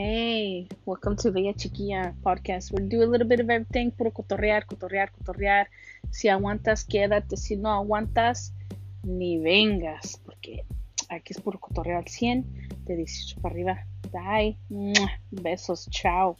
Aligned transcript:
Hey, 0.00 0.68
welcome 0.86 1.16
to 1.16 1.32
Bella 1.32 1.54
Chiquilla 1.54 2.14
podcast. 2.22 2.70
We'll 2.70 2.86
do 2.86 3.02
a 3.02 3.08
little 3.10 3.26
bit 3.26 3.40
of 3.40 3.50
everything, 3.50 3.90
puro 3.90 4.12
cotorrear, 4.12 4.64
cotorrear, 4.64 5.10
cotorrear. 5.10 5.66
Si 6.12 6.28
aguantas, 6.28 6.84
quédate. 6.84 7.36
Si 7.36 7.56
no 7.56 7.72
aguantas, 7.72 8.54
ni 9.02 9.40
vengas, 9.40 10.20
porque 10.24 10.64
aquí 11.08 11.32
es 11.32 11.40
puro 11.40 11.58
cotorreo 11.58 11.98
al 11.98 12.06
100, 12.06 12.68
de 12.84 12.94
18 12.94 13.40
para 13.40 13.52
arriba. 13.52 13.86
Bye. 14.12 14.56
Besos. 15.32 15.88
Chao. 15.90 16.36